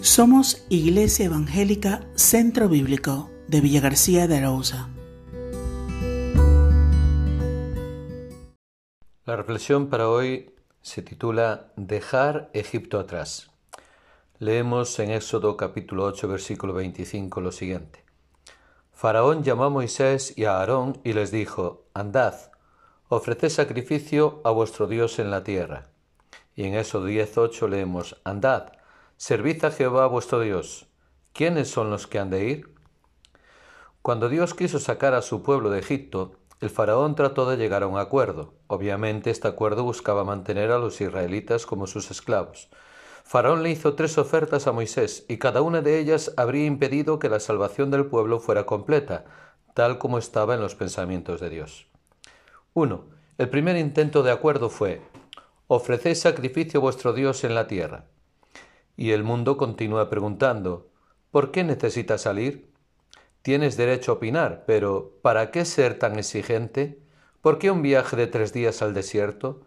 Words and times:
Somos 0.00 0.64
Iglesia 0.68 1.26
Evangélica 1.26 2.06
Centro 2.14 2.68
Bíblico 2.68 3.30
de 3.48 3.60
Villa 3.60 3.80
García 3.80 4.28
de 4.28 4.36
Arauza. 4.36 4.88
La 9.24 9.34
reflexión 9.34 9.88
para 9.88 10.08
hoy 10.08 10.54
se 10.82 11.02
titula 11.02 11.72
Dejar 11.74 12.48
Egipto 12.52 13.00
atrás. 13.00 13.50
Leemos 14.38 14.96
en 15.00 15.10
Éxodo 15.10 15.56
capítulo 15.56 16.04
8 16.04 16.28
versículo 16.28 16.74
25 16.74 17.40
lo 17.40 17.50
siguiente. 17.50 18.04
Faraón 18.92 19.42
llamó 19.42 19.64
a 19.64 19.70
Moisés 19.70 20.32
y 20.36 20.44
a 20.44 20.58
Aarón 20.58 21.00
y 21.02 21.12
les 21.12 21.32
dijo, 21.32 21.86
Andad, 21.92 22.36
ofreced 23.08 23.48
sacrificio 23.48 24.42
a 24.44 24.52
vuestro 24.52 24.86
Dios 24.86 25.18
en 25.18 25.32
la 25.32 25.42
tierra. 25.42 25.88
Y 26.54 26.66
en 26.66 26.74
Éxodo 26.74 27.08
10.8 27.08 27.68
leemos, 27.68 28.16
Andad, 28.22 28.77
Servid 29.20 29.64
a 29.64 29.72
Jehová 29.72 30.06
vuestro 30.06 30.38
Dios. 30.38 30.86
¿Quiénes 31.32 31.68
son 31.68 31.90
los 31.90 32.06
que 32.06 32.20
han 32.20 32.30
de 32.30 32.44
ir? 32.44 32.72
Cuando 34.00 34.28
Dios 34.28 34.54
quiso 34.54 34.78
sacar 34.78 35.12
a 35.14 35.22
su 35.22 35.42
pueblo 35.42 35.70
de 35.70 35.80
Egipto, 35.80 36.36
el 36.60 36.70
faraón 36.70 37.16
trató 37.16 37.50
de 37.50 37.56
llegar 37.56 37.82
a 37.82 37.88
un 37.88 37.98
acuerdo. 37.98 38.54
Obviamente 38.68 39.30
este 39.30 39.48
acuerdo 39.48 39.82
buscaba 39.82 40.22
mantener 40.22 40.70
a 40.70 40.78
los 40.78 41.00
israelitas 41.00 41.66
como 41.66 41.88
sus 41.88 42.12
esclavos. 42.12 42.68
Faraón 43.24 43.64
le 43.64 43.70
hizo 43.70 43.94
tres 43.94 44.18
ofertas 44.18 44.68
a 44.68 44.72
Moisés 44.72 45.24
y 45.28 45.38
cada 45.38 45.62
una 45.62 45.82
de 45.82 45.98
ellas 45.98 46.32
habría 46.36 46.66
impedido 46.66 47.18
que 47.18 47.28
la 47.28 47.40
salvación 47.40 47.90
del 47.90 48.06
pueblo 48.06 48.38
fuera 48.38 48.66
completa, 48.66 49.24
tal 49.74 49.98
como 49.98 50.18
estaba 50.18 50.54
en 50.54 50.60
los 50.60 50.76
pensamientos 50.76 51.40
de 51.40 51.50
Dios. 51.50 51.88
1. 52.74 53.04
El 53.38 53.48
primer 53.48 53.76
intento 53.78 54.22
de 54.22 54.30
acuerdo 54.30 54.70
fue, 54.70 55.02
ofreced 55.66 56.14
sacrificio 56.14 56.78
a 56.78 56.82
vuestro 56.82 57.12
Dios 57.12 57.42
en 57.42 57.56
la 57.56 57.66
tierra. 57.66 58.04
Y 58.98 59.12
el 59.12 59.22
mundo 59.22 59.56
continúa 59.56 60.10
preguntando, 60.10 60.88
¿por 61.30 61.52
qué 61.52 61.62
necesitas 61.62 62.22
salir? 62.22 62.68
Tienes 63.42 63.76
derecho 63.76 64.10
a 64.10 64.14
opinar, 64.16 64.64
pero 64.66 65.12
¿para 65.22 65.52
qué 65.52 65.64
ser 65.64 66.00
tan 66.00 66.18
exigente? 66.18 66.98
¿Por 67.40 67.60
qué 67.60 67.70
un 67.70 67.80
viaje 67.80 68.16
de 68.16 68.26
tres 68.26 68.52
días 68.52 68.82
al 68.82 68.94
desierto? 68.94 69.60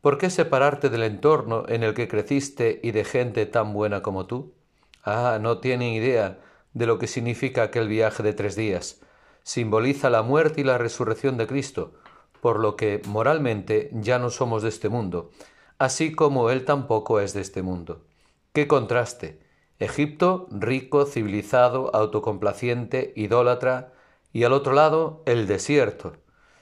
¿Por 0.00 0.18
qué 0.18 0.30
separarte 0.30 0.88
del 0.88 1.02
entorno 1.02 1.64
en 1.66 1.82
el 1.82 1.94
que 1.94 2.06
creciste 2.06 2.78
y 2.84 2.92
de 2.92 3.02
gente 3.02 3.44
tan 3.44 3.72
buena 3.72 4.02
como 4.02 4.26
tú? 4.26 4.54
Ah, 5.02 5.40
no 5.42 5.58
tienen 5.58 5.88
idea 5.88 6.38
de 6.72 6.86
lo 6.86 7.00
que 7.00 7.08
significa 7.08 7.64
aquel 7.64 7.88
viaje 7.88 8.22
de 8.22 8.34
tres 8.34 8.54
días. 8.54 9.00
Simboliza 9.42 10.10
la 10.10 10.22
muerte 10.22 10.60
y 10.60 10.64
la 10.64 10.78
resurrección 10.78 11.36
de 11.38 11.48
Cristo, 11.48 11.94
por 12.40 12.60
lo 12.60 12.76
que 12.76 13.02
moralmente 13.08 13.90
ya 13.94 14.20
no 14.20 14.30
somos 14.30 14.62
de 14.62 14.68
este 14.68 14.88
mundo, 14.88 15.32
así 15.76 16.12
como 16.12 16.50
Él 16.50 16.64
tampoco 16.64 17.18
es 17.18 17.34
de 17.34 17.40
este 17.40 17.62
mundo. 17.62 18.04
¡Qué 18.52 18.66
contraste! 18.66 19.40
Egipto, 19.78 20.48
rico, 20.50 21.06
civilizado, 21.06 21.94
autocomplaciente, 21.94 23.12
idólatra, 23.16 23.92
y 24.32 24.44
al 24.44 24.52
otro 24.52 24.72
lado, 24.72 25.22
el 25.26 25.46
desierto. 25.46 26.14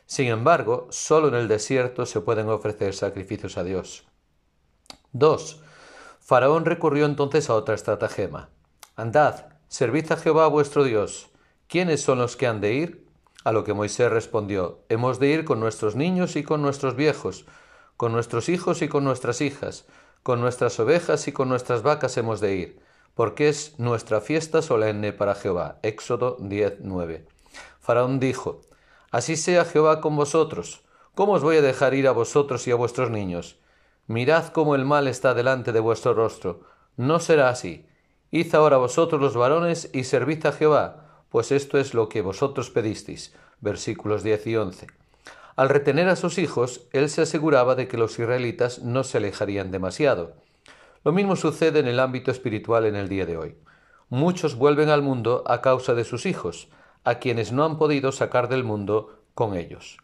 Sin 0.07 0.29
embargo, 0.29 0.87
solo 0.91 1.29
en 1.29 1.35
el 1.35 1.49
desierto 1.49 2.07
se 2.07 2.21
pueden 2.21 2.49
ofrecer 2.49 2.95
sacrificios 2.95 3.59
a 3.59 3.65
Dios. 3.65 4.07
2. 5.13 5.63
Faraón 6.21 6.65
recurrió 6.65 7.07
entonces 7.07 7.49
a 7.49 7.55
otra 7.55 7.75
estratagema. 7.75 8.51
Andad, 8.97 9.47
servid 9.69 10.13
a 10.13 10.17
Jehová 10.17 10.47
vuestro 10.49 10.85
Dios. 10.85 11.31
¿Quiénes 11.69 12.03
son 12.03 12.19
los 12.19 12.37
que 12.37 12.47
han 12.47 12.61
de 12.61 12.75
ir? 12.75 13.09
A 13.45 13.53
lo 13.53 13.65
que 13.65 13.73
Moisés 13.73 14.11
respondió, 14.11 14.81
Hemos 14.89 15.19
de 15.19 15.29
ir 15.29 15.45
con 15.45 15.61
nuestros 15.61 15.97
niños 15.97 16.37
y 16.37 16.43
con 16.43 16.61
nuestros 16.61 16.97
viejos, 16.97 17.47
con 17.97 18.13
nuestros 18.13 18.49
hijos 18.49 18.83
y 18.83 18.89
con 18.89 19.05
nuestras 19.05 19.41
hijas, 19.41 19.87
con 20.23 20.41
nuestras 20.41 20.79
ovejas 20.81 21.29
y 21.29 21.33
con 21.33 21.49
nuestras 21.49 21.83
vacas 21.83 22.17
hemos 22.17 22.41
de 22.41 22.57
ir, 22.57 22.81
porque 23.15 23.49
es 23.49 23.79
nuestra 23.79 24.21
fiesta 24.21 24.63
solemne 24.63 25.13
para 25.13 25.35
Jehová. 25.35 25.79
Éxodo 25.83 26.37
10:9. 26.39 27.27
Faraón 27.81 28.21
dijo, 28.21 28.61
Así 29.11 29.37
sea 29.37 29.65
Jehová 29.65 30.01
con 30.01 30.17
vosotros. 30.17 30.83
¿Cómo 31.15 31.33
os 31.33 31.43
voy 31.43 31.57
a 31.57 31.63
dejar 31.63 31.95
ir 31.95 32.07
a 32.07 32.13
vosotros 32.13 32.69
y 32.69 32.71
a 32.71 32.75
vuestros 32.75 33.11
niños? 33.11 33.59
Mirad 34.07 34.49
cómo 34.49 34.75
el 34.75 34.85
mal 34.85 35.09
está 35.09 35.35
delante 35.35 35.73
de 35.73 35.81
vuestro 35.81 36.15
rostro. 36.15 36.61
No 36.97 37.19
será 37.19 37.49
así. 37.49 37.87
Id 38.31 38.55
ahora 38.55 38.77
vosotros 38.77 39.21
los 39.21 39.35
varones 39.35 39.89
y 39.95 40.05
servid 40.05 40.45
a 40.45 40.53
Jehová, 40.53 41.25
pues 41.31 41.51
esto 41.51 41.79
es 41.79 41.95
lo 41.95 42.09
que 42.09 42.21
vosotros 42.21 42.71
pedisteis. 42.71 43.35
Versículos 43.61 44.23
10 44.23 44.47
y 44.47 44.57
11. 44.57 44.87
Al 45.59 45.71
retener 45.71 46.09
a 46.09 46.15
sus 46.15 46.39
hijos, 46.39 46.87
él 46.93 47.11
se 47.11 47.21
aseguraba 47.21 47.75
de 47.75 47.89
que 47.89 47.97
los 47.97 48.17
israelitas 48.17 48.79
no 48.85 49.03
se 49.03 49.19
alejarían 49.19 49.73
demasiado. 49.73 50.35
Lo 51.03 51.11
mismo 51.11 51.35
sucede 51.35 51.81
en 51.81 51.89
el 51.89 51.99
ámbito 51.99 52.31
espiritual 52.31 52.87
en 52.87 52.95
el 52.95 53.09
día 53.09 53.27
de 53.27 53.37
hoy. 53.37 53.57
Muchos 54.09 54.55
vuelven 54.55 54.89
al 54.89 55.03
mundo 55.03 55.43
a 55.49 55.61
causa 55.61 55.95
de 55.95 56.05
sus 56.05 56.27
hijos, 56.27 56.69
a 57.03 57.17
quienes 57.17 57.51
no 57.51 57.65
han 57.65 57.77
podido 57.77 58.13
sacar 58.13 58.49
del 58.49 58.63
mundo 58.63 59.25
con 59.35 59.57
ellos. 59.57 59.97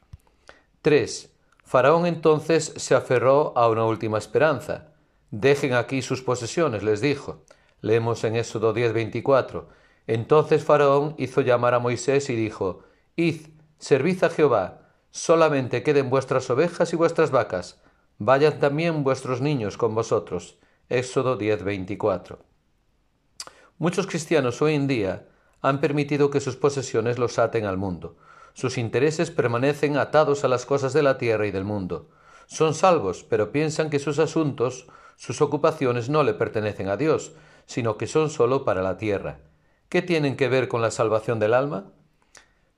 3. 0.83 1.33
Faraón 1.63 2.07
entonces 2.07 2.75
se 2.77 2.97
aferró 2.97 3.57
a 3.57 3.69
una 3.69 3.85
última 3.85 4.19
esperanza. 4.19 4.89
Dejen 5.31 5.75
aquí 5.75 6.03
sus 6.03 6.21
posesiones, 6.21 6.83
les 6.83 7.01
dijo. 7.01 7.45
Leemos 7.81 8.25
en 8.25 8.35
Éxodo 8.35 8.75
10:24. 8.75 9.69
Entonces 10.09 10.65
Faraón 10.65 11.15
hizo 11.17 11.43
llamar 11.43 11.75
a 11.75 11.79
Moisés 11.79 12.29
y 12.29 12.35
dijo, 12.35 12.81
Id, 13.15 13.51
servid 13.79 14.25
a 14.25 14.31
Jehová, 14.31 14.84
solamente 15.15 15.85
queden 15.85 16.11
vuestras 16.11 16.51
ovejas 16.51 16.93
y 16.93 16.97
vuestras 16.97 17.31
vacas, 17.31 17.81
vayan 18.19 18.59
también 18.59 19.05
vuestros 19.05 19.41
niños 19.41 19.79
con 19.79 19.95
vosotros. 19.95 20.59
Éxodo 20.89 21.39
10:24. 21.39 22.41
Muchos 23.79 24.09
cristianos 24.09 24.61
hoy 24.61 24.75
en 24.75 24.89
día 24.89 25.29
han 25.63 25.81
permitido 25.81 26.31
que 26.31 26.41
sus 26.41 26.57
posesiones 26.57 27.21
los 27.21 27.39
aten 27.39 27.65
al 27.65 27.77
mundo. 27.77 28.17
Sus 28.55 28.77
intereses 28.77 29.31
permanecen 29.31 29.97
atados 29.99 30.43
a 30.45 30.49
las 30.49 30.67
cosas 30.67 30.93
de 30.93 31.05
la 31.05 31.17
tierra 31.17 31.47
y 31.47 31.53
del 31.53 31.65
mundo. 31.65 32.11
Son 32.47 32.75
salvos, 32.75 33.23
pero 33.23 33.53
piensan 33.53 33.91
que 33.91 34.01
sus 34.01 34.19
asuntos, 34.19 34.89
sus 35.15 35.41
ocupaciones 35.41 36.09
no 36.09 36.25
le 36.25 36.35
pertenecen 36.35 36.89
a 36.89 36.97
Dios, 36.97 37.35
sino 37.67 37.97
que 37.99 38.09
son 38.09 38.31
sólo 38.31 38.65
para 38.65 38.83
la 38.83 38.97
tierra. 38.97 39.39
¿Qué 39.89 40.03
tienen 40.03 40.37
que 40.37 40.49
ver 40.49 40.67
con 40.67 40.83
la 40.83 40.91
salvación 40.91 41.39
del 41.39 41.55
alma? 41.55 41.93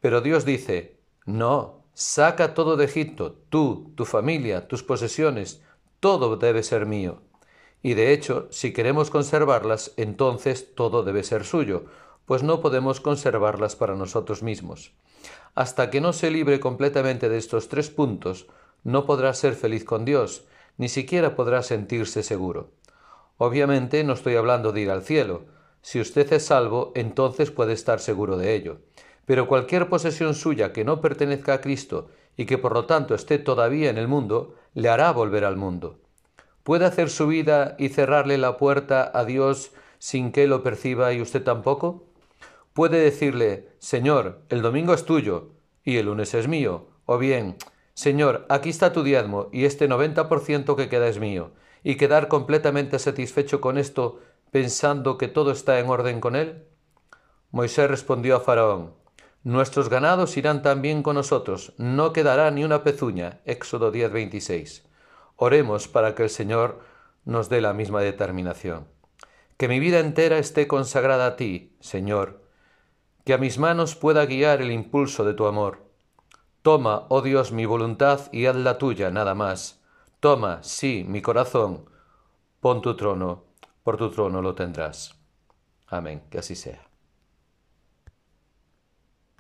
Pero 0.00 0.20
Dios 0.20 0.44
dice, 0.44 1.00
no, 1.24 1.85
Saca 1.98 2.52
todo 2.52 2.76
de 2.76 2.84
Egipto, 2.84 3.38
tú, 3.48 3.90
tu 3.94 4.04
familia, 4.04 4.68
tus 4.68 4.82
posesiones, 4.82 5.62
todo 5.98 6.36
debe 6.36 6.62
ser 6.62 6.84
mío. 6.84 7.22
Y 7.82 7.94
de 7.94 8.12
hecho, 8.12 8.48
si 8.50 8.74
queremos 8.74 9.08
conservarlas, 9.08 9.94
entonces 9.96 10.74
todo 10.74 11.04
debe 11.04 11.22
ser 11.22 11.46
suyo, 11.46 11.86
pues 12.26 12.42
no 12.42 12.60
podemos 12.60 13.00
conservarlas 13.00 13.76
para 13.76 13.94
nosotros 13.94 14.42
mismos. 14.42 14.92
Hasta 15.54 15.88
que 15.88 16.02
no 16.02 16.12
se 16.12 16.30
libre 16.30 16.60
completamente 16.60 17.30
de 17.30 17.38
estos 17.38 17.70
tres 17.70 17.88
puntos, 17.88 18.46
no 18.84 19.06
podrá 19.06 19.32
ser 19.32 19.54
feliz 19.54 19.82
con 19.86 20.04
Dios, 20.04 20.44
ni 20.76 20.90
siquiera 20.90 21.34
podrá 21.34 21.62
sentirse 21.62 22.22
seguro. 22.22 22.72
Obviamente 23.38 24.04
no 24.04 24.12
estoy 24.12 24.36
hablando 24.36 24.72
de 24.72 24.82
ir 24.82 24.90
al 24.90 25.02
cielo. 25.02 25.46
Si 25.80 25.98
usted 25.98 26.30
es 26.30 26.44
salvo, 26.44 26.92
entonces 26.94 27.50
puede 27.50 27.72
estar 27.72 28.00
seguro 28.00 28.36
de 28.36 28.54
ello. 28.54 28.80
Pero 29.26 29.46
cualquier 29.46 29.88
posesión 29.88 30.34
suya 30.34 30.72
que 30.72 30.84
no 30.84 31.00
pertenezca 31.02 31.54
a 31.54 31.60
Cristo 31.60 32.08
y 32.36 32.46
que 32.46 32.58
por 32.58 32.72
lo 32.72 32.86
tanto 32.86 33.14
esté 33.14 33.38
todavía 33.38 33.90
en 33.90 33.98
el 33.98 34.08
mundo, 34.08 34.54
le 34.72 34.88
hará 34.88 35.12
volver 35.12 35.44
al 35.44 35.56
mundo. 35.56 35.98
¿Puede 36.62 36.86
hacer 36.86 37.10
su 37.10 37.26
vida 37.26 37.76
y 37.78 37.90
cerrarle 37.90 38.38
la 38.38 38.56
puerta 38.56 39.10
a 39.12 39.24
Dios 39.24 39.72
sin 39.98 40.32
que 40.32 40.46
lo 40.46 40.62
perciba 40.62 41.12
y 41.12 41.20
usted 41.20 41.42
tampoco? 41.42 42.06
¿Puede 42.72 42.98
decirle, 42.98 43.68
Señor, 43.78 44.42
el 44.48 44.62
domingo 44.62 44.94
es 44.94 45.04
tuyo 45.04 45.50
y 45.84 45.96
el 45.96 46.06
lunes 46.06 46.34
es 46.34 46.48
mío? 46.48 46.88
O 47.04 47.18
bien, 47.18 47.56
Señor, 47.94 48.44
aquí 48.48 48.68
está 48.68 48.92
tu 48.92 49.02
diezmo 49.02 49.48
y 49.52 49.64
este 49.64 49.88
noventa 49.88 50.28
por 50.28 50.40
ciento 50.40 50.76
que 50.76 50.88
queda 50.88 51.08
es 51.08 51.18
mío, 51.18 51.52
y 51.82 51.96
quedar 51.96 52.28
completamente 52.28 52.98
satisfecho 52.98 53.60
con 53.60 53.78
esto 53.78 54.20
pensando 54.50 55.16
que 55.16 55.28
todo 55.28 55.52
está 55.52 55.78
en 55.78 55.88
orden 55.88 56.20
con 56.20 56.36
él? 56.36 56.66
Moisés 57.50 57.88
respondió 57.88 58.36
a 58.36 58.40
Faraón, 58.40 58.92
Nuestros 59.46 59.88
ganados 59.88 60.36
irán 60.36 60.60
también 60.60 61.04
con 61.04 61.14
nosotros, 61.14 61.72
no 61.78 62.12
quedará 62.12 62.50
ni 62.50 62.64
una 62.64 62.82
pezuña. 62.82 63.42
Éxodo 63.44 63.92
10:26. 63.92 64.82
Oremos 65.36 65.86
para 65.86 66.16
que 66.16 66.24
el 66.24 66.30
Señor 66.30 66.80
nos 67.24 67.48
dé 67.48 67.60
la 67.60 67.72
misma 67.72 68.00
determinación. 68.00 68.88
Que 69.56 69.68
mi 69.68 69.78
vida 69.78 70.00
entera 70.00 70.38
esté 70.38 70.66
consagrada 70.66 71.26
a 71.26 71.36
ti, 71.36 71.76
Señor, 71.78 72.42
que 73.24 73.34
a 73.34 73.38
mis 73.38 73.56
manos 73.60 73.94
pueda 73.94 74.26
guiar 74.26 74.62
el 74.62 74.72
impulso 74.72 75.24
de 75.24 75.34
tu 75.34 75.46
amor. 75.46 75.92
Toma, 76.62 77.06
oh 77.08 77.22
Dios, 77.22 77.52
mi 77.52 77.66
voluntad 77.66 78.22
y 78.32 78.46
haz 78.46 78.56
la 78.56 78.78
tuya, 78.78 79.12
nada 79.12 79.36
más. 79.36 79.80
Toma, 80.18 80.64
sí, 80.64 81.04
mi 81.06 81.22
corazón. 81.22 81.88
Pon 82.58 82.82
tu 82.82 82.96
trono, 82.96 83.44
por 83.84 83.96
tu 83.96 84.10
trono 84.10 84.42
lo 84.42 84.56
tendrás. 84.56 85.14
Amén, 85.86 86.24
que 86.30 86.38
así 86.38 86.56
sea. 86.56 86.95